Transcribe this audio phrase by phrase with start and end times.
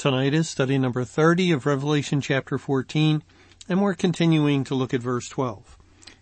[0.00, 3.22] Tonight is study number 30 of Revelation chapter 14,
[3.68, 5.76] and we're continuing to look at verse 12.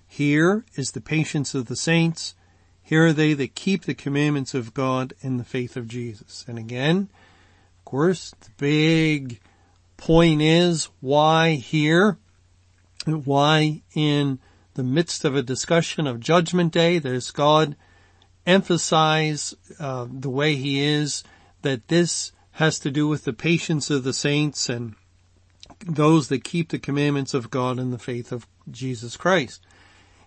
[0.04, 2.34] Here is the patience of the saints.
[2.82, 6.44] Here are they that keep the commandments of God and the faith of Jesus.
[6.48, 7.08] And again,
[7.78, 9.38] of course, the big
[9.96, 12.18] point is why here?
[13.06, 14.40] Why in
[14.74, 17.76] the midst of a discussion of judgment day does God
[18.44, 21.22] emphasize uh, the way he is
[21.62, 24.96] that this has to do with the patience of the saints and
[25.86, 29.64] those that keep the commandments of God and the faith of Jesus Christ.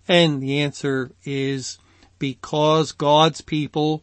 [0.08, 1.78] And the answer is
[2.20, 4.02] because God's people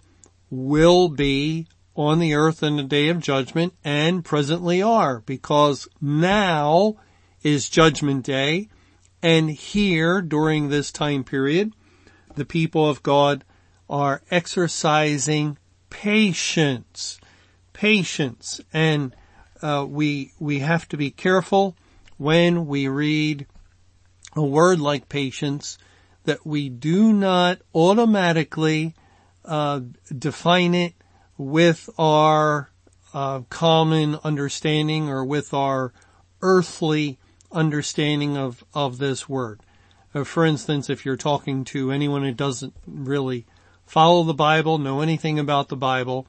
[0.51, 6.97] will be on the earth in the day of judgment and presently are because now
[7.43, 8.69] is judgment day
[9.23, 11.73] and here during this time period
[12.35, 13.43] the people of God
[13.89, 15.57] are exercising
[15.89, 17.18] patience
[17.79, 19.15] patience and
[19.63, 21.77] uh, we we have to be careful
[22.17, 23.47] when we read
[24.35, 25.79] a word like patience
[26.25, 28.97] that we do not automatically
[29.45, 29.81] uh,
[30.19, 30.93] define it
[31.37, 32.69] with our
[33.15, 35.93] uh, common understanding or with our
[36.43, 37.17] earthly
[37.53, 39.61] understanding of of this word.
[40.13, 43.47] Uh, for instance, if you're talking to anyone who doesn't really
[43.87, 46.27] follow the Bible, know anything about the Bible,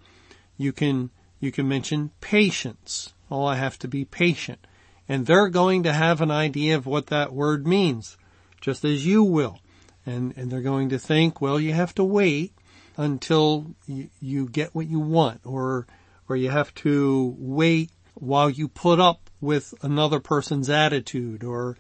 [0.56, 1.10] you can
[1.40, 3.14] you can mention patience.
[3.32, 4.66] Oh, I have to be patient.
[5.08, 8.18] And they're going to have an idea of what that word means,
[8.62, 9.60] just as you will.
[10.06, 12.54] And, and they're going to think, well, you have to wait
[12.98, 15.88] until you, you get what you want or,
[16.28, 21.78] or you have to wait while you put up with another person's attitude or,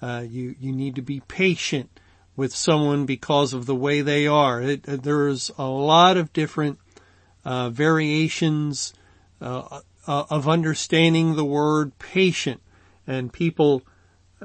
[0.00, 2.00] uh, you, you need to be patient
[2.36, 4.62] with someone because of the way they are.
[4.62, 6.78] It, there's a lot of different
[7.44, 8.94] uh, variations
[9.40, 12.60] uh, uh, of understanding the word patient,
[13.06, 13.82] and people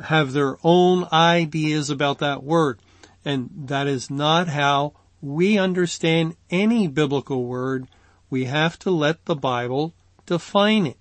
[0.06, 2.80] have their own ideas about that word,
[3.26, 7.88] and that is not how we understand any biblical word.
[8.30, 9.94] We have to let the Bible
[10.26, 10.98] define it.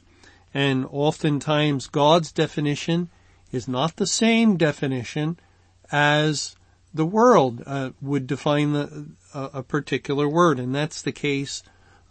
[0.54, 3.10] And oftentimes God's definition
[3.52, 5.38] is not the same definition
[5.92, 6.56] as
[6.94, 11.62] the world uh, would define the, uh, a particular word, and that's the case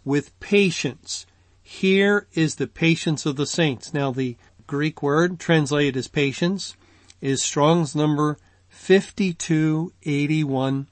[0.06, 1.26] with patience.
[1.60, 3.92] Here is the patience of the saints.
[3.92, 6.74] Now the Greek word translated as patience
[7.20, 10.86] is Strong's number 5281.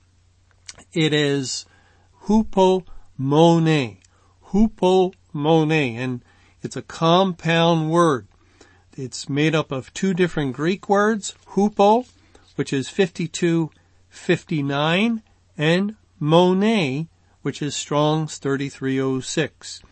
[0.92, 1.64] It is
[2.24, 3.98] hupomone,
[4.48, 6.24] hupomone, and
[6.62, 8.26] it's a compound word.
[8.96, 12.08] It's made up of two different Greek words, hupo,
[12.56, 15.22] which is 5259,
[15.56, 17.08] and mone,
[17.44, 19.82] which is Strong's 3306.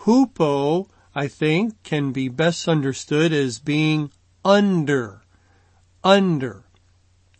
[0.00, 4.10] Hupo, I think, can be best understood as being
[4.44, 5.22] under,
[6.02, 6.64] under.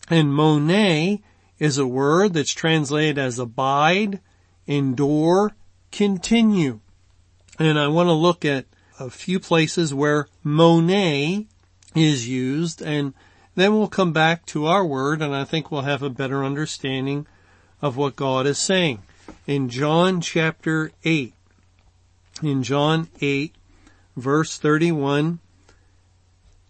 [0.08, 1.18] And mone
[1.58, 4.20] is a word that's translated as abide,
[4.68, 5.56] endure,
[5.90, 6.78] continue.
[7.58, 8.66] And I want to look at
[9.00, 11.48] a few places where mone
[11.96, 13.14] is used and
[13.56, 17.26] then we'll come back to our word and I think we'll have a better understanding
[17.82, 19.02] of what God is saying
[19.46, 21.32] in John chapter 8.
[22.42, 23.54] In John 8
[24.16, 25.38] verse 31,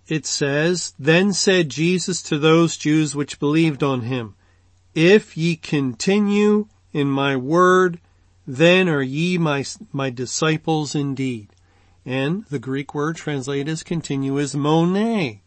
[0.08, 4.34] it says, Then said Jesus to those Jews which believed on him,
[4.94, 8.00] If ye continue in my word,
[8.46, 11.48] then are ye my, my disciples indeed.
[12.04, 15.40] And the Greek word translated as continue is mone.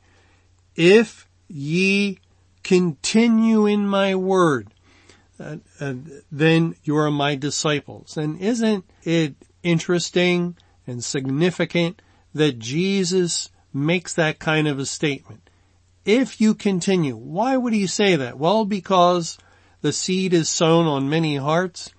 [0.76, 2.20] If ye
[2.64, 4.68] continue in my word,
[6.32, 8.18] then you are my disciples.
[8.18, 12.02] And isn't it interesting and significant
[12.34, 15.50] that Jesus makes that kind of a statement?
[16.06, 18.38] If you continue, why would he say that?
[18.38, 19.38] Well, because
[19.82, 21.94] the seed is sown on many hearts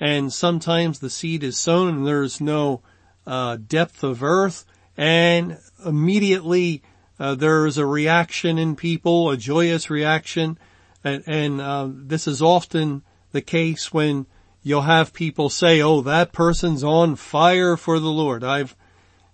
[0.00, 2.82] and sometimes the seed is sown and there's no
[3.26, 4.64] uh, depth of earth
[4.96, 6.82] and immediately
[7.18, 10.58] uh, there is a reaction in people, a joyous reaction
[11.04, 13.02] and, and uh, this is often
[13.32, 14.26] the case when
[14.62, 18.42] you'll have people say, oh, that person's on fire for the Lord.
[18.42, 18.74] I've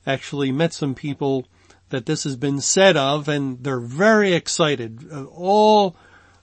[0.05, 1.47] actually met some people
[1.91, 5.97] that this has been said of and they're very excited, all,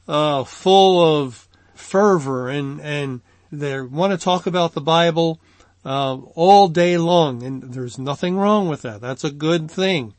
[0.07, 3.21] uh, full of fervor and, and
[3.51, 5.41] they want to talk about the Bible,
[5.83, 9.01] uh, all day long and there's nothing wrong with that.
[9.01, 10.13] That's a good thing.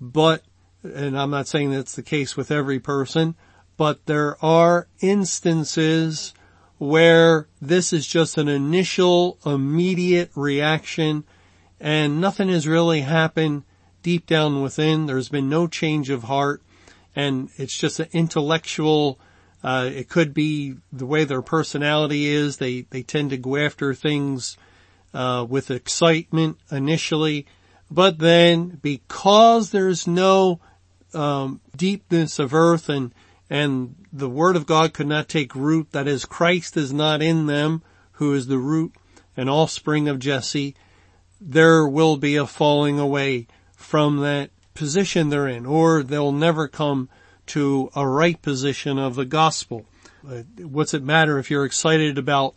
[0.00, 0.42] But,
[0.82, 3.36] and I'm not saying that's the case with every person,
[3.82, 6.32] but there are instances
[6.78, 11.24] where this is just an initial immediate reaction
[11.80, 13.64] and nothing has really happened
[14.04, 15.06] deep down within.
[15.06, 16.62] There's been no change of heart
[17.16, 19.18] and it's just an intellectual,
[19.64, 22.58] uh, it could be the way their personality is.
[22.58, 24.56] They, they tend to go after things,
[25.12, 27.46] uh, with excitement initially,
[27.90, 30.60] but then because there's no,
[31.14, 33.12] um, deepness of earth and,
[33.52, 37.44] and the word of God could not take root, that is Christ is not in
[37.44, 37.82] them,
[38.12, 38.94] who is the root
[39.36, 40.74] and offspring of Jesse,
[41.38, 43.46] there will be a falling away
[43.76, 47.10] from that position they're in, or they'll never come
[47.48, 49.84] to a right position of the gospel.
[50.26, 52.54] Uh, what's it matter if you're excited about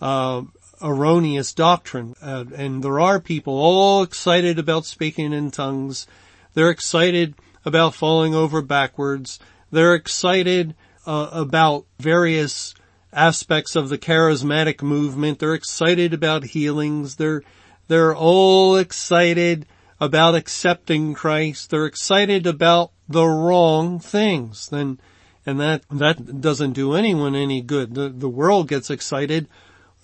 [0.00, 0.40] uh,
[0.80, 2.14] erroneous doctrine?
[2.22, 6.06] Uh, and there are people all excited about speaking in tongues.
[6.54, 7.34] They're excited
[7.66, 9.38] about falling over backwards.
[9.70, 10.74] They're excited
[11.06, 12.74] uh, about various
[13.12, 15.38] aspects of the charismatic movement.
[15.38, 17.16] They're excited about healings.
[17.16, 17.42] They're
[17.88, 19.66] they're all excited
[20.00, 21.70] about accepting Christ.
[21.70, 24.68] They're excited about the wrong things.
[24.68, 25.00] Then,
[25.46, 27.94] and that, that doesn't do anyone any good.
[27.94, 29.48] The, the world gets excited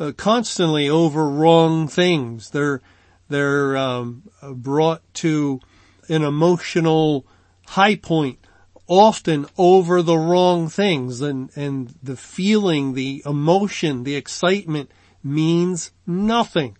[0.00, 2.50] uh, constantly over wrong things.
[2.50, 2.80] They're,
[3.28, 5.60] they're, um, brought to
[6.08, 7.26] an emotional
[7.66, 8.38] high point
[8.86, 14.90] often over the wrong things and, and the feeling, the emotion, the excitement
[15.22, 16.76] means nothing.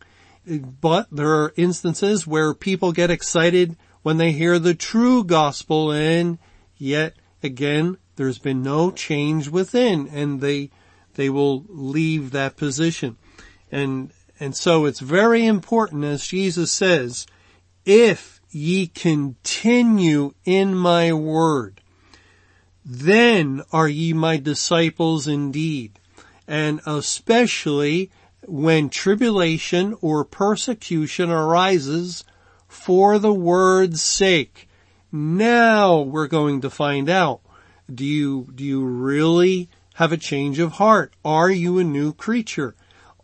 [0.47, 6.39] But there are instances where people get excited when they hear the true gospel and
[6.77, 10.71] yet again, there's been no change within and they,
[11.15, 13.17] they will leave that position.
[13.73, 17.27] And, and so it's very important as Jesus says,
[17.87, 21.81] if ye continue in my word,
[22.85, 25.99] then are ye my disciples indeed.
[26.47, 28.11] And especially
[28.47, 32.25] when tribulation or persecution arises
[32.69, 34.69] for the word's sake.
[35.11, 37.41] Now we're going to find out.
[37.93, 41.15] Do you, do you really have a change of heart?
[41.25, 42.75] Are you a new creature?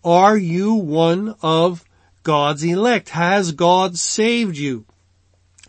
[0.04, 1.84] Are you one of
[2.22, 3.10] God's elect?
[3.10, 4.86] Has God saved you?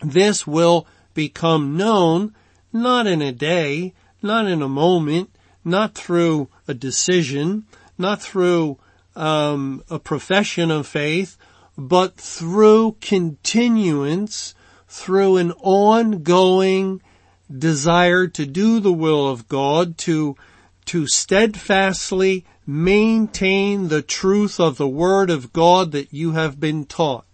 [0.00, 2.34] This will become known
[2.72, 3.92] not in a day,
[4.22, 5.30] not in a moment,
[5.64, 7.64] not through a decision,
[7.98, 8.78] not through
[9.14, 11.36] um, a profession of faith,
[11.76, 14.54] but through continuance,
[14.88, 17.00] through an ongoing
[17.56, 20.36] desire to do the will of God, to,
[20.86, 27.26] to steadfastly maintain the truth of the word of God that you have been taught.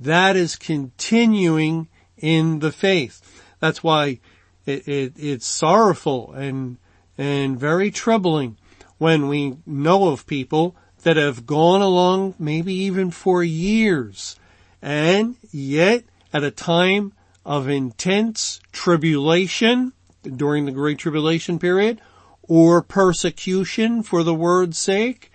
[0.00, 1.88] That is continuing
[2.18, 3.20] in the faith.
[3.60, 4.18] That's why
[4.66, 6.78] it, it, it's sorrowful and,
[7.18, 8.56] and very troubling
[8.98, 14.36] when we know of people that have gone along maybe even for years
[14.80, 17.12] and yet at a time
[17.44, 22.00] of intense tribulation during the Great Tribulation period
[22.42, 25.30] or persecution for the word's sake.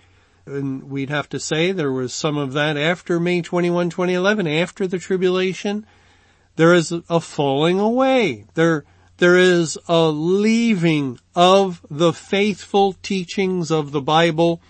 [0.46, 4.86] And we'd have to say there was some of that after May 21, 2011, after
[4.86, 5.86] the tribulation.
[6.56, 8.46] There is a falling away.
[8.54, 8.84] There,
[9.20, 14.62] there is a leaving of the faithful teachings of the Bible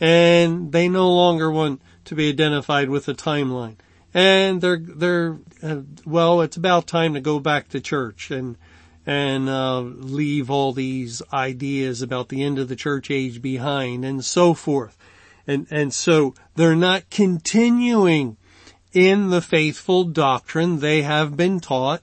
[0.00, 3.76] and they no longer want to be identified with a timeline.
[4.14, 8.56] And they're, they're, uh, well, it's about time to go back to church and,
[9.04, 14.24] and, uh, leave all these ideas about the end of the church age behind and
[14.24, 14.96] so forth.
[15.46, 18.38] And, and so they're not continuing
[18.94, 22.00] in the faithful doctrine they have been taught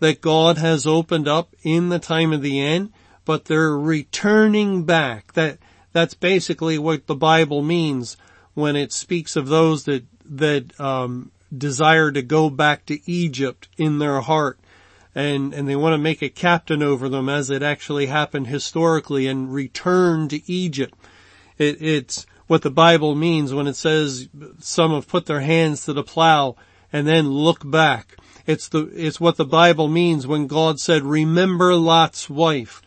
[0.00, 2.92] that God has opened up in the time of the end,
[3.24, 5.32] but they're returning back.
[5.32, 5.58] That,
[5.92, 8.16] that's basically what the Bible means
[8.54, 13.98] when it speaks of those that, that, um, desire to go back to Egypt in
[13.98, 14.58] their heart
[15.14, 19.26] and, and they want to make a captain over them as it actually happened historically
[19.26, 20.94] and return to Egypt.
[21.56, 24.28] It, it's what the Bible means when it says
[24.60, 26.54] some have put their hands to the plow
[26.92, 28.16] and then look back.
[28.48, 32.82] It's the, it's what the Bible means when God said, remember Lot's wife.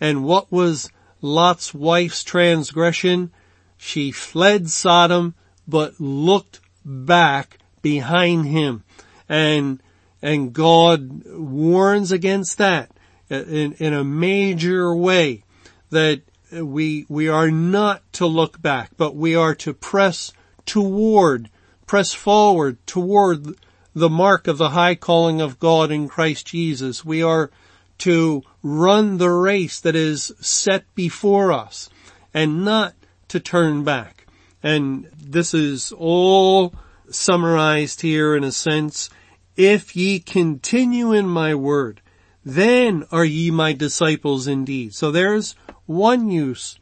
[0.00, 3.32] And what was Lot's wife's transgression?
[3.76, 5.34] She fled Sodom,
[5.66, 8.84] but looked back behind him.
[9.28, 9.80] And
[10.22, 12.90] And God warns against that
[13.28, 15.44] in, in a major way
[15.90, 20.32] that we, we are not to look back, but we are to press
[20.64, 21.48] toward,
[21.86, 23.56] press forward toward
[23.96, 27.02] the mark of the high calling of God in Christ Jesus.
[27.02, 27.50] We are
[27.96, 31.88] to run the race that is set before us
[32.34, 32.92] and not
[33.28, 34.26] to turn back.
[34.62, 36.74] And this is all
[37.08, 39.08] summarized here in a sense.
[39.56, 42.02] If ye continue in my word,
[42.44, 44.94] then are ye my disciples indeed.
[44.94, 45.54] So there's
[45.86, 46.78] one use,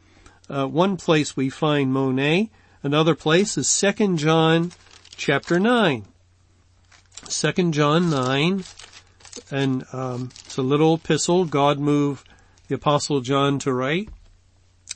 [0.49, 2.49] uh, one place we find mone.
[2.83, 4.73] Another place is 2 John
[5.15, 6.07] chapter 9.
[7.29, 8.63] 2 John 9,
[9.51, 11.45] and um, it's a little epistle.
[11.45, 12.27] God moved
[12.67, 14.09] the apostle John to write,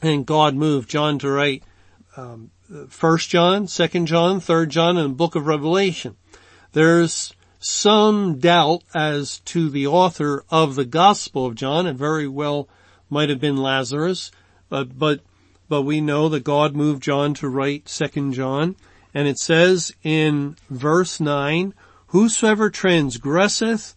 [0.02, 1.64] and God moved John to write
[2.16, 6.16] um, 1 John, 2 John, 3 John, and the book of Revelation.
[6.74, 11.88] There's some doubt as to the author of the Gospel of John.
[11.88, 12.70] It very well
[13.10, 14.32] might have been Lazarus,
[14.70, 15.22] but, but,
[15.68, 18.76] but we know that God moved John to write 2 John.
[19.14, 21.74] And it says in verse 9,
[22.10, 23.96] Whosoever transgresseth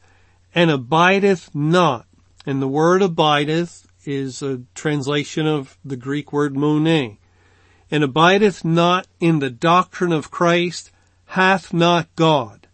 [0.54, 2.06] and abideth not,
[2.44, 7.16] and the word abideth is a translation of the Greek word mone,
[7.90, 10.90] and abideth not in the doctrine of Christ,
[11.24, 12.66] hath not God.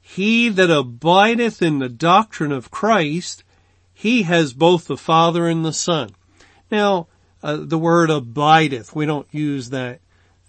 [0.00, 3.44] He that abideth in the doctrine of Christ,
[3.92, 6.12] he has both the Father and the Son.
[6.70, 7.08] Now,
[7.42, 10.00] uh, the word abideth, we don't use that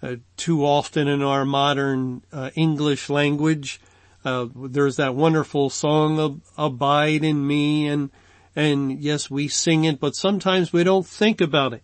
[0.02, 3.82] uh, too often in our modern uh, English language.
[4.24, 8.10] Uh, there's that wonderful song, of Abide in Me, and,
[8.54, 11.82] and yes, we sing it, but sometimes we don't think about it.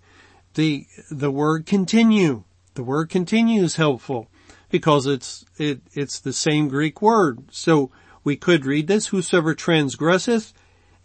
[0.54, 4.28] The, the word continue, the word continue is helpful
[4.68, 7.44] because it's, it, it's the same Greek word.
[7.50, 7.90] So
[8.24, 10.52] we could read this, whosoever transgresseth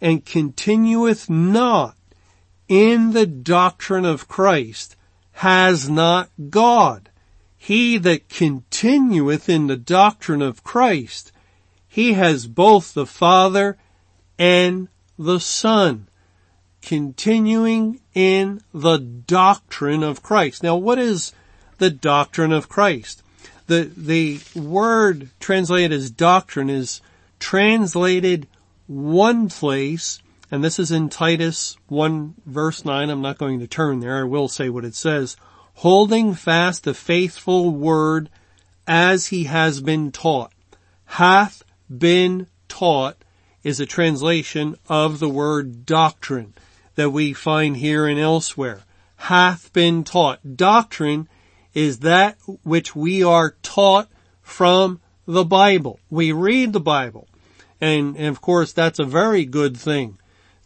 [0.00, 1.96] and continueth not
[2.68, 4.96] in the doctrine of Christ
[5.32, 7.10] has not God.
[7.62, 11.30] He that continueth in the doctrine of Christ,
[11.86, 13.78] he has both the Father
[14.36, 16.08] and the Son.
[16.80, 20.64] Continuing in the doctrine of Christ.
[20.64, 21.34] Now what is
[21.78, 23.22] the doctrine of Christ?
[23.68, 27.00] The, the word translated as doctrine is
[27.38, 28.48] translated
[28.88, 33.08] one place, and this is in Titus 1 verse 9.
[33.08, 34.18] I'm not going to turn there.
[34.18, 35.36] I will say what it says
[35.74, 38.28] holding fast the faithful word
[38.86, 40.52] as he has been taught.
[41.04, 43.16] Hath been taught
[43.62, 46.54] is a translation of the word doctrine
[46.94, 48.80] that we find here and elsewhere.
[49.16, 50.56] Hath been taught.
[50.56, 51.28] Doctrine
[51.74, 54.08] is that which we are taught
[54.42, 56.00] from the Bible.
[56.10, 57.28] We read the Bible.
[57.80, 60.18] And, and of course that's a very good thing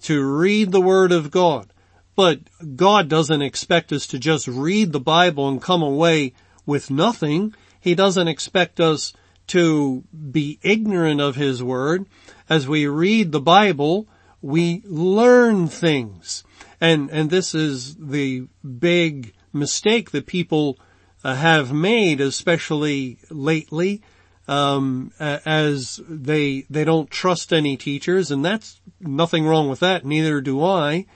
[0.02, 1.72] to read the Word of God.
[2.16, 2.40] But
[2.75, 6.32] God doesn't expect us to just read the Bible and come away
[6.64, 7.54] with nothing.
[7.78, 9.12] He doesn't expect us
[9.49, 12.06] to be ignorant of His Word.
[12.49, 14.08] As we read the Bible,
[14.40, 16.42] we learn things.
[16.80, 20.78] And, and this is the big mistake that people
[21.23, 24.02] uh, have made, especially lately,
[24.49, 30.04] um, as they, they don't trust any teachers and that's nothing wrong with that.
[30.04, 31.06] Neither do I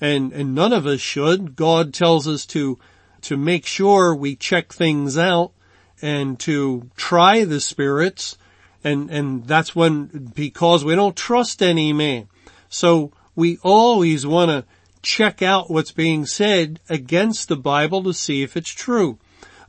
[0.00, 1.56] and, and none of us should.
[1.56, 2.78] God tells us to,
[3.22, 5.52] to make sure we check things out
[6.00, 8.38] and to try the spirits
[8.84, 12.28] and, and that's when, because we don't trust any man.
[12.68, 14.64] So we always want to
[15.02, 19.18] check out what's being said against the Bible to see if it's true.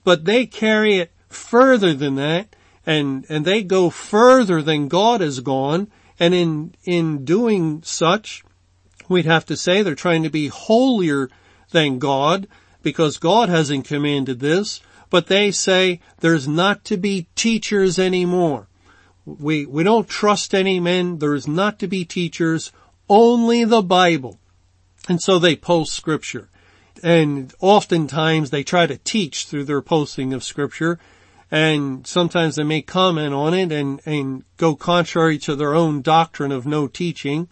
[0.03, 2.55] But they carry it further than that
[2.85, 5.89] and, and they go further than God has gone.
[6.19, 8.43] And in, in doing such,
[9.09, 11.29] we'd have to say they're trying to be holier
[11.71, 12.47] than God
[12.81, 18.67] because God hasn't commanded this, but they say there's not to be teachers anymore.
[19.25, 21.19] We, we don't trust any men.
[21.19, 22.71] There's not to be teachers,
[23.09, 24.39] only the Bible.
[25.07, 26.49] And so they post scripture.
[27.03, 30.99] And oftentimes they try to teach through their posting of scripture.
[31.51, 36.51] And sometimes they may comment on it and, and go contrary to their own doctrine
[36.51, 37.47] of no teaching.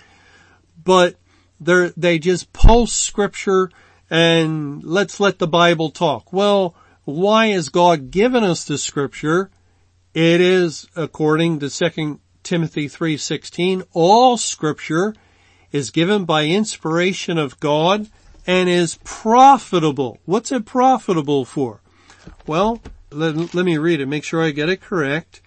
[0.84, 1.16] But
[1.60, 3.70] they they just post scripture
[4.10, 6.32] and let's let the Bible talk.
[6.32, 9.50] Well, why has God given us the scripture?
[10.14, 15.14] It is according to 2 Timothy 3:16, all scripture
[15.72, 18.10] is given by inspiration of God
[18.46, 20.20] and is profitable.
[20.26, 21.82] What's it profitable for?
[22.46, 25.42] Well, let, let me read it, make sure I get it correct.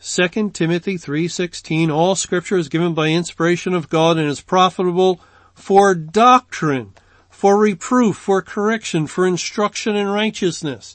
[0.00, 5.20] 2 Timothy 3:16 all scripture is given by inspiration of God and is profitable
[5.56, 6.92] for doctrine,
[7.28, 10.94] for reproof, for correction, for instruction in righteousness.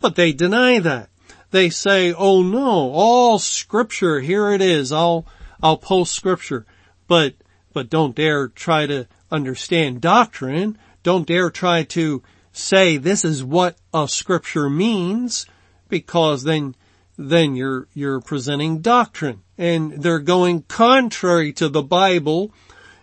[0.00, 1.10] But they deny that.
[1.50, 4.92] They say, "Oh no, all scripture, here it is.
[4.92, 5.26] I'll
[5.62, 6.64] I'll post scripture."
[7.06, 7.34] But
[7.74, 10.78] but don't dare try to understand doctrine.
[11.02, 12.22] Don't dare try to
[12.52, 15.44] say this is what a scripture means
[15.88, 16.74] because then
[17.18, 22.52] then you're, you're presenting doctrine and they're going contrary to the Bible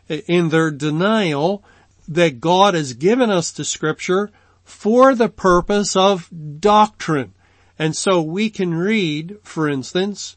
[0.09, 1.63] in their denial
[2.07, 4.31] that God has given us the scripture
[4.63, 6.29] for the purpose of
[6.59, 7.33] doctrine.
[7.79, 10.35] And so we can read, for instance,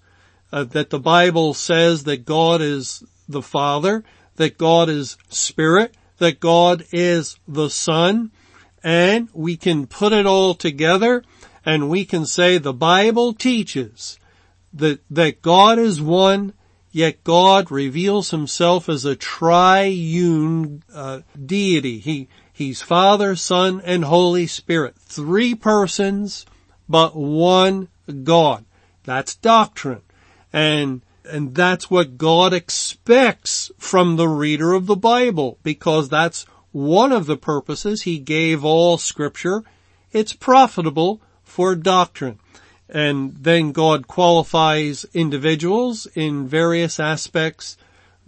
[0.53, 4.05] uh, that the Bible says that God is the Father,
[4.37, 8.31] that God is Spirit, that God is the Son,
[8.83, 11.25] and we can put it all together
[11.65, 14.19] and we can say the Bible teaches
[14.73, 16.53] that, that God is one,
[16.97, 21.99] yet God reveals himself as a triune uh, deity.
[21.99, 24.97] He, he's Father, Son, and Holy Spirit.
[24.97, 26.47] Three persons,
[26.88, 27.88] but one
[28.25, 28.65] God.
[29.05, 30.00] That's doctrine.
[30.55, 37.12] And, and that's what God expects from the reader of the Bible, because that's one
[37.12, 39.65] of the purposes he gave all scripture.
[40.12, 42.41] It's profitable for doctrine.
[42.88, 47.76] And then God qualifies individuals in various aspects,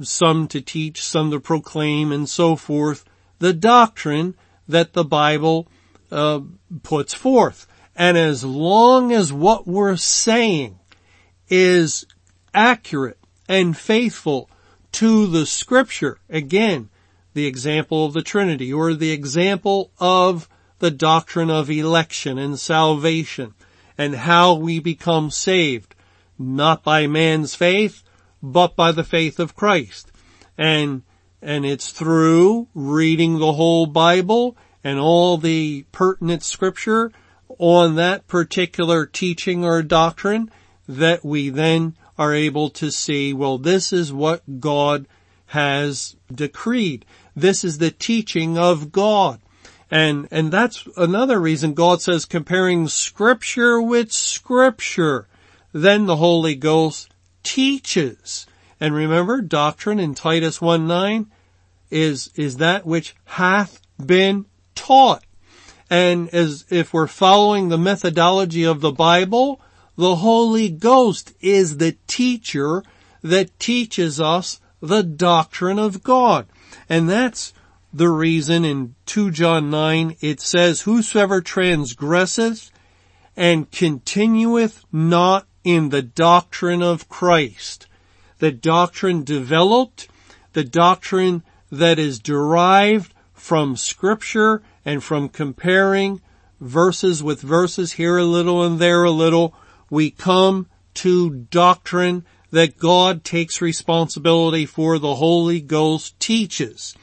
[0.01, 3.05] some to teach, some to proclaim, and so forth,
[3.39, 4.35] the doctrine
[4.67, 5.69] that the Bible
[6.11, 6.41] uh,
[6.83, 7.67] puts forth.
[7.95, 10.79] And as long as what we're saying
[11.49, 12.07] is
[12.53, 14.51] accurate and faithful
[14.93, 16.91] to the scripture, again,
[17.35, 20.49] the example of the Trinity or the example of
[20.81, 23.55] the doctrine of election and salvation
[23.99, 25.95] and how we become saved,
[26.39, 28.05] not by man's faith,
[28.41, 30.13] but by the faith of Christ.
[30.57, 31.03] And,
[31.43, 37.11] and it's through reading the whole Bible and all the pertinent scripture
[37.59, 40.51] on that particular teaching or doctrine
[40.87, 45.07] that we then are able to see, well, this is what God
[45.47, 47.05] has decreed.
[47.35, 49.41] This is the teaching of God.
[49.91, 55.27] And, and that's another reason God says comparing scripture with scripture.
[55.73, 57.11] Then the Holy Ghost
[57.43, 58.47] teaches.
[58.81, 61.27] And remember, doctrine in Titus 1 9
[61.91, 65.25] is, is that which hath been taught.
[65.91, 69.61] And as if we're following the methodology of the Bible,
[69.97, 72.83] the Holy Ghost is the teacher
[73.23, 76.47] that teaches us the doctrine of God.
[76.89, 77.53] And that's
[77.93, 82.71] the reason in 2 John 9 it says, whosoever transgresseth
[83.37, 87.87] and continueth not in the doctrine of Christ,
[88.39, 90.09] the doctrine developed,
[90.53, 96.21] the doctrine that is derived from scripture and from comparing
[96.61, 99.55] verses with verses here a little and there a little,
[99.91, 106.95] we come to doctrine that God takes responsibility for the Holy Ghost teaches.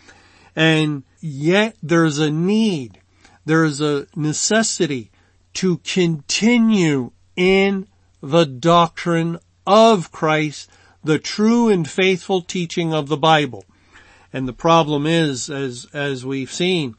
[0.56, 3.00] And yet there's a need,
[3.46, 5.12] there's a necessity
[5.56, 7.88] to continue in
[8.22, 10.70] the doctrine of Christ,
[11.04, 13.66] the true and faithful teaching of the Bible.
[14.32, 16.96] And the problem is, as, as we've seen,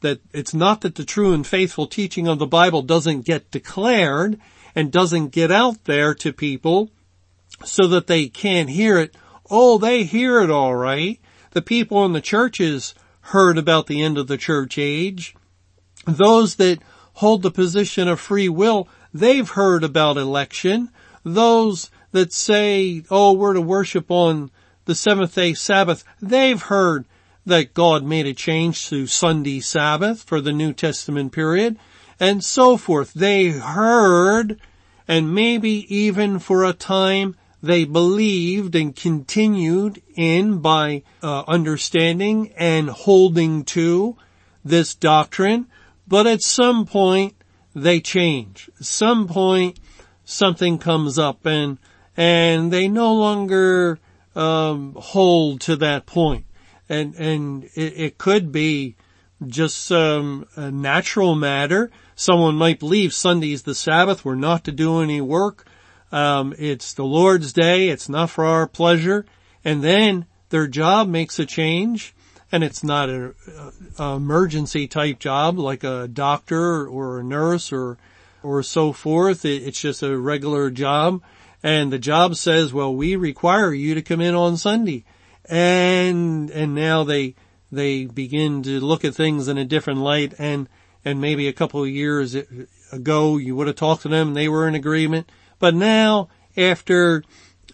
[0.00, 4.38] that it's not that the true and faithful teaching of the Bible doesn't get declared
[4.74, 6.90] and doesn't get out there to people
[7.64, 9.16] so that they can't hear it.
[9.50, 11.18] Oh, they hear it all right
[11.56, 12.94] the people in the churches
[13.32, 15.34] heard about the end of the church age.
[16.04, 16.80] Those that
[17.14, 20.90] hold the position of free will, they've heard about election.
[21.24, 24.50] Those that say, oh, we're to worship on
[24.84, 27.06] the seventh day Sabbath, they've heard
[27.46, 31.78] that God made a change to Sunday Sabbath for the New Testament period
[32.20, 33.14] and so forth.
[33.14, 34.60] They heard
[35.08, 42.88] and maybe even for a time they believed and continued in by uh, understanding and
[42.90, 44.16] holding to
[44.64, 45.66] this doctrine,
[46.06, 47.34] but at some point
[47.74, 48.70] they change.
[48.78, 49.78] At some point
[50.24, 51.78] something comes up and
[52.16, 53.98] and they no longer
[54.34, 56.44] um, hold to that point.
[56.88, 58.96] And and it, it could be
[59.46, 61.90] just um, a natural matter.
[62.14, 64.24] Someone might believe Sunday's the Sabbath.
[64.24, 65.66] We're not to do any work.
[66.16, 67.90] Um, it's the Lord's day.
[67.90, 69.26] It's not for our pleasure.
[69.62, 72.14] And then their job makes a change
[72.50, 73.34] and it's not an
[73.98, 77.98] emergency type job like a doctor or a nurse or,
[78.42, 79.44] or so forth.
[79.44, 81.20] It's just a regular job
[81.62, 85.04] and the job says, well, we require you to come in on Sunday.
[85.44, 87.34] And, and now they,
[87.70, 90.66] they begin to look at things in a different light and,
[91.04, 92.34] and maybe a couple of years
[92.90, 95.28] ago you would have talked to them and they were in agreement.
[95.58, 97.22] But now after,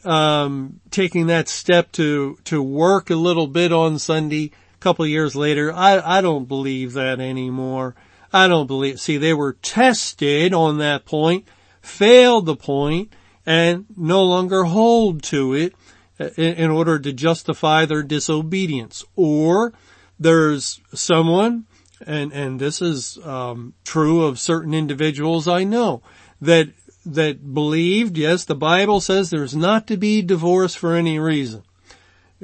[0.05, 5.37] um, taking that step to, to work a little bit on Sunday, a couple years
[5.37, 7.95] later, I, I don't believe that anymore.
[8.33, 11.47] I don't believe, see, they were tested on that point,
[11.83, 13.13] failed the point,
[13.45, 15.75] and no longer hold to it
[16.19, 19.05] uh, in order to justify their disobedience.
[19.17, 19.75] Or
[20.19, 21.67] there's someone,
[22.07, 26.03] and, and this is um, true of certain individuals I know,
[26.41, 26.69] that
[27.05, 31.63] that believed, yes, the Bible says there's not to be divorce for any reason.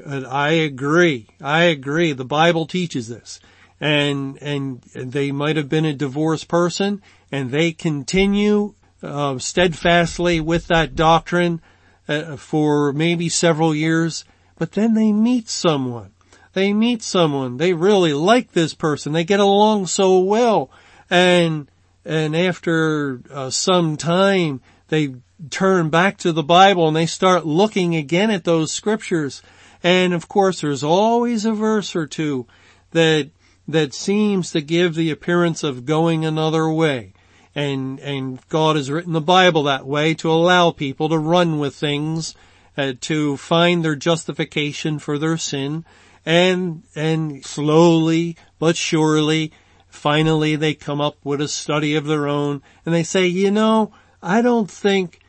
[0.04, 1.28] And I agree.
[1.40, 2.12] I agree.
[2.12, 3.40] The Bible teaches this.
[3.80, 10.66] And, and they might have been a divorced person and they continue uh, steadfastly with
[10.66, 11.60] that doctrine
[12.08, 14.24] uh, for maybe several years,
[14.56, 16.12] but then they meet someone.
[16.54, 17.58] They meet someone.
[17.58, 19.12] They really like this person.
[19.12, 20.70] They get along so well.
[21.10, 21.70] And,
[22.08, 25.14] and after uh, some time, they
[25.50, 29.42] turn back to the Bible and they start looking again at those scriptures.
[29.82, 32.46] And of course, there's always a verse or two
[32.90, 33.30] that,
[33.68, 37.12] that seems to give the appearance of going another way
[37.58, 41.74] and and God has written the Bible that way to allow people to run with
[41.74, 42.36] things,
[42.76, 45.84] uh, to find their justification for their sin,
[46.24, 49.52] and and slowly but surely,
[49.88, 53.92] finally they come up with a study of their own, and they say, you know,
[54.22, 55.20] I don't think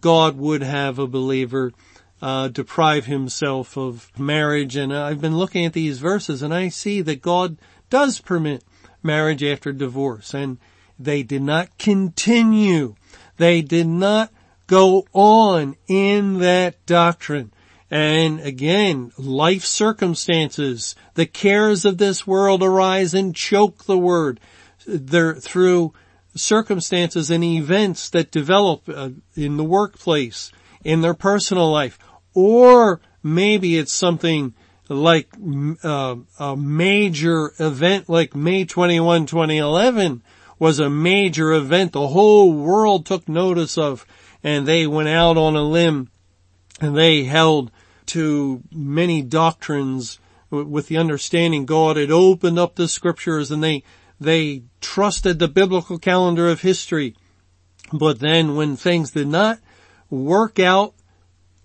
[0.00, 1.72] God would have a believer
[2.22, 7.00] uh, deprive himself of marriage, and I've been looking at these verses, and I see
[7.02, 7.58] that God
[7.90, 8.64] does permit
[9.02, 10.58] marriage after divorce, and
[10.98, 12.96] they did not continue.
[13.36, 14.32] They did not
[14.66, 17.52] go on in that doctrine.
[17.96, 24.38] And again, life circumstances, the cares of this world arise and choke the word.
[24.80, 25.94] Through
[26.34, 30.52] circumstances and events that develop uh, in the workplace,
[30.84, 31.98] in their personal life,
[32.34, 34.52] or maybe it's something
[34.90, 35.28] like
[35.82, 40.22] uh, a major event like May 21, 2011
[40.58, 44.04] was a major event the whole world took notice of
[44.44, 46.10] and they went out on a limb
[46.78, 47.70] and they held
[48.06, 50.18] to many doctrines
[50.50, 53.82] with the understanding God had opened up the scriptures and they,
[54.20, 57.14] they trusted the biblical calendar of history.
[57.92, 59.58] But then when things did not
[60.10, 60.94] work out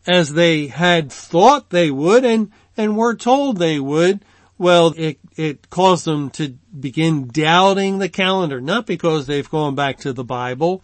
[0.08, 4.26] as they had thought they would and, and were told they would,
[4.58, 9.98] well, it, it caused them to begin doubting the calendar, not because they've gone back
[10.00, 10.84] to the Bible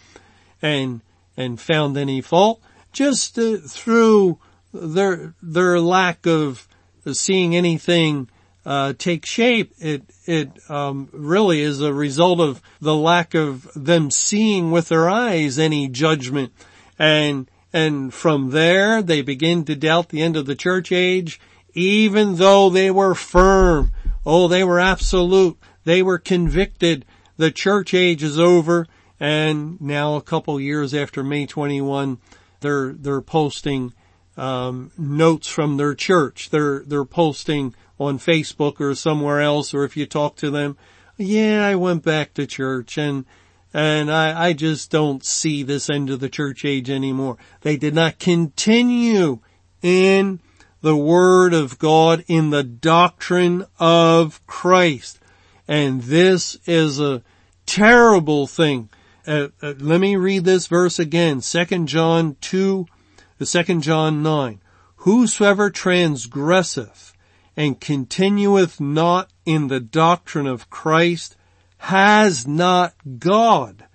[0.62, 1.02] and,
[1.36, 4.40] and found any fault, just uh, through
[4.74, 6.68] their, their lack of
[7.12, 8.30] seeing anything
[8.66, 14.12] uh, take shape, it it um, really is a result of the lack of them
[14.12, 16.52] seeing with their eyes any judgment,
[17.00, 21.40] and and from there they begin to doubt the end of the church age
[21.78, 23.92] even though they were firm.
[24.26, 25.58] Oh, they were absolute.
[25.84, 27.06] They were convicted.
[27.38, 28.88] The church age is over.
[29.20, 32.18] And now a couple years after May 21,
[32.62, 33.94] they're, they're posting,
[34.38, 36.50] um, notes from their church.
[36.50, 40.78] They're, they're posting on Facebook or somewhere else, or if you talk to them,
[41.18, 43.26] yeah, I went back to church and,
[43.74, 47.38] and I, I just don't see this end of the church age anymore.
[47.62, 49.40] They did not continue
[49.82, 50.40] in
[50.82, 55.20] the Word of God in the doctrine of Christ.
[55.68, 57.24] And this is a
[57.66, 58.90] terrible thing.
[59.26, 61.42] Uh, uh, let me read this verse again.
[61.42, 62.86] 2 John 2,
[63.38, 64.62] the 2 John 9.
[64.98, 67.14] Whosoever transgresseth
[67.56, 71.36] and continueth not in the doctrine of Christ
[71.78, 73.86] has not God.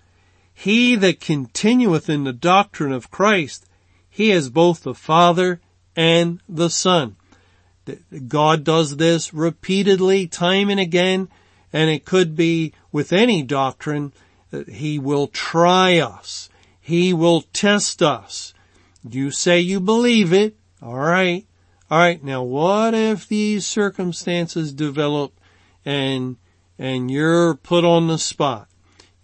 [0.54, 3.66] He that continueth in the doctrine of Christ,
[4.08, 5.60] he is both the Father
[5.96, 7.16] and the Son.
[8.28, 11.28] God does this repeatedly, time and again,
[11.72, 14.12] and it could be with any doctrine
[14.50, 16.48] that He will try us.
[16.80, 18.52] He will test us.
[19.08, 20.56] You say you believe it.
[20.82, 21.46] Alright.
[21.90, 25.38] Alright, now what if these circumstances develop
[25.84, 26.36] and,
[26.78, 28.68] and you're put on the spot?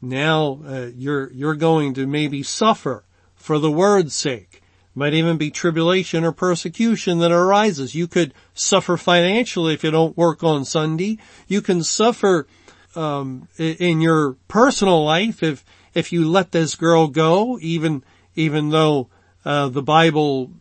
[0.01, 4.63] Now, uh, you're, you're going to maybe suffer for the word's sake
[4.99, 7.95] might even be tribulation or persecution that arises.
[7.95, 11.19] You could suffer financially if you don't work on Sunday.
[11.47, 12.49] You can suffer
[12.97, 15.65] um, in your personal life if
[15.95, 18.03] if you let this girl go, even
[18.35, 19.09] even though
[19.49, 20.53] uh, the Bible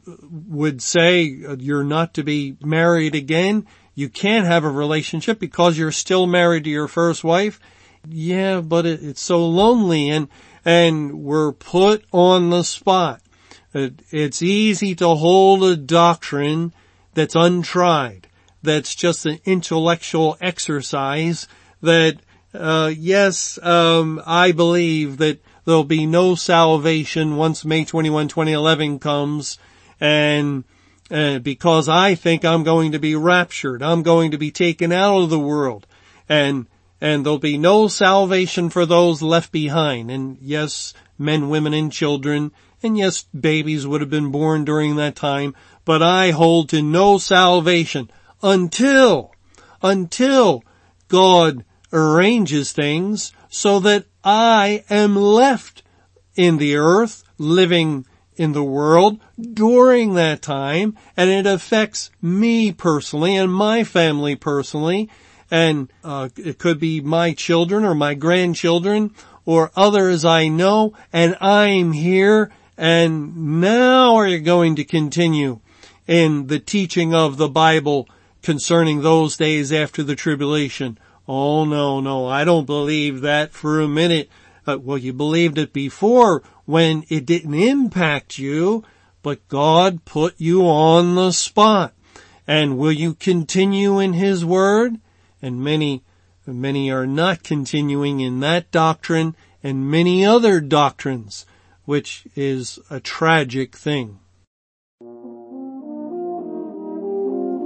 [0.47, 3.67] would say you're not to be married again.
[3.95, 7.60] You can't have a relationship because you're still married to your first wife.
[8.08, 10.30] Yeah, but it, it's so lonely and,
[10.63, 13.21] and we're put on the spot.
[13.73, 16.71] It, it's easy to hold a doctrine
[17.13, 18.30] that's untried,
[18.63, 21.45] that's just an intellectual exercise
[21.82, 22.19] that,
[22.54, 29.60] uh, yes, um, I believe that there'll be no salvation once May 21, 2011 comes
[29.99, 30.63] and
[31.12, 33.84] uh, because I think I'm going to be raptured.
[33.84, 35.86] I'm going to be taken out of the world
[36.30, 36.67] and,
[37.01, 40.10] and there'll be no salvation for those left behind.
[40.10, 45.17] And yes, men, women, and children, and yes, babies would have been born during that
[45.17, 45.53] time,
[45.84, 48.10] but I hold to no salvation
[48.41, 49.34] until,
[49.82, 50.63] until
[51.10, 55.83] God arranges things so that I am left
[56.35, 59.21] in the earth, living in the world
[59.53, 65.09] during that time, and it affects me personally and my family personally,
[65.49, 69.13] and uh, it could be my children or my grandchildren
[69.45, 75.61] or others I know, and I'm here, and now are you going to continue
[76.05, 78.09] in the teaching of the Bible
[78.41, 80.99] concerning those days after the tribulation.
[81.27, 84.29] Oh no, no, I don't believe that for a minute.
[84.65, 88.83] Uh, well, you believed it before when it didn't impact you,
[89.21, 91.93] but God put you on the spot.
[92.47, 94.99] And will you continue in His Word?
[95.41, 96.03] And many,
[96.45, 101.45] many are not continuing in that doctrine and many other doctrines,
[101.83, 104.19] which is a tragic thing.